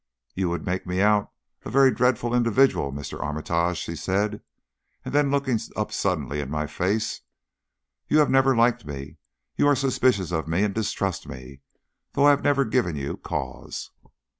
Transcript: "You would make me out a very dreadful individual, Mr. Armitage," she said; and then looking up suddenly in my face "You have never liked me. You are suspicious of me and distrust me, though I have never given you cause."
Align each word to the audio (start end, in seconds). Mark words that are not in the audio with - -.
"You 0.33 0.49
would 0.49 0.65
make 0.65 0.87
me 0.87 0.99
out 0.99 1.31
a 1.63 1.69
very 1.69 1.93
dreadful 1.93 2.33
individual, 2.33 2.91
Mr. 2.91 3.21
Armitage," 3.23 3.77
she 3.77 3.95
said; 3.95 4.41
and 5.05 5.13
then 5.13 5.29
looking 5.29 5.59
up 5.75 5.91
suddenly 5.91 6.39
in 6.39 6.49
my 6.49 6.65
face 6.65 7.21
"You 8.07 8.17
have 8.17 8.31
never 8.31 8.55
liked 8.55 8.83
me. 8.83 9.17
You 9.57 9.67
are 9.67 9.75
suspicious 9.75 10.31
of 10.31 10.47
me 10.47 10.63
and 10.63 10.73
distrust 10.73 11.27
me, 11.27 11.61
though 12.13 12.25
I 12.25 12.31
have 12.31 12.43
never 12.43 12.65
given 12.65 12.95
you 12.95 13.17
cause." 13.17 13.91